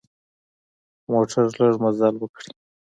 موټر 1.11 1.45
لږ 1.57 1.75
مزل 1.83 2.13
وکړي. 2.19 2.49